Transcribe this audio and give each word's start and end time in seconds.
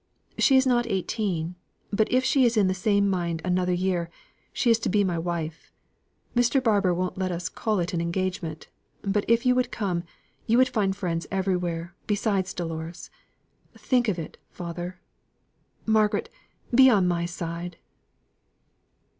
She 0.39 0.57
is 0.57 0.65
not 0.65 0.87
eighteen; 0.87 1.53
but 1.93 2.11
if 2.11 2.25
she 2.25 2.43
is 2.43 2.57
in 2.57 2.65
the 2.65 2.73
same 2.73 3.07
mind 3.07 3.39
another 3.45 3.71
year, 3.71 4.09
she 4.51 4.71
is 4.71 4.79
to 4.79 4.89
be 4.89 5.03
my 5.03 5.19
wife. 5.19 5.71
Mr. 6.35 6.57
Barbour 6.59 6.91
won't 6.91 7.19
let 7.19 7.31
us 7.31 7.49
call 7.49 7.77
it 7.77 7.93
an 7.93 8.01
engagement. 8.01 8.67
But 9.03 9.25
if 9.27 9.45
you 9.45 9.53
would 9.53 9.69
come 9.71 10.01
you 10.47 10.57
would 10.57 10.69
find 10.69 10.95
friends 10.95 11.27
everywhere, 11.29 11.93
besides 12.07 12.51
Dolores. 12.51 13.11
Think 13.77 14.07
of 14.07 14.17
it, 14.17 14.37
father. 14.49 14.99
Margaret 15.85 16.29
be 16.73 16.89
on 16.89 17.07
my 17.07 17.27
side." 17.27 17.77